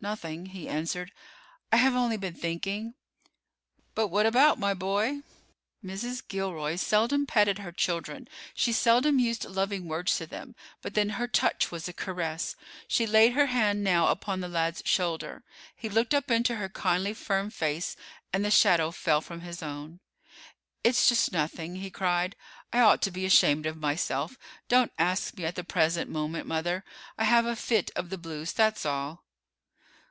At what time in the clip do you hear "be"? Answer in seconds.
23.10-23.24